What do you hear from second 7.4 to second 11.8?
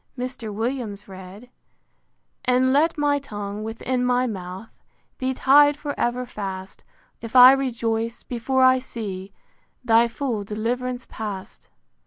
rejoice, before I see Thy full deliv'rance past.